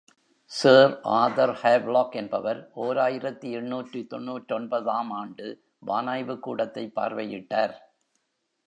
[0.51, 5.63] Sir Arthur Havelock என்பவர் ஓர் ஆயிரத்து எண்ணூற்று தொன்னூற்றொன்பது ஆம் ஆண்டு
[5.87, 7.75] வானாய்வுக்கூடத்தைப் பார்வையிட்டார்.